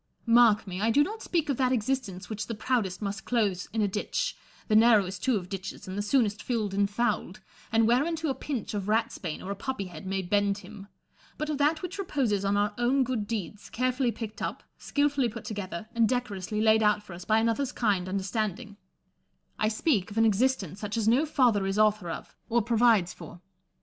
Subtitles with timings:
[0.25, 3.83] Mark me, I do not speak of that existence which the proudest must close in
[3.83, 4.35] a ditch,—
[4.67, 7.39] the narrowest, too, of ditches and the soonest filled and fouled,
[7.71, 10.87] and whereunto a pinch of ratsbane or a poppy head may bend him;
[11.37, 15.45] but of that which reposes on our own good deeds, carefully picked up, skilfully put
[15.45, 18.77] together, and decorously laid out for us by another's kind understanding:
[19.59, 22.25] I speak of an existence such as no father is author of, or lo IMA
[22.25, 22.67] GINAR V CONFERS A TIONS.
[22.67, 23.41] provides for.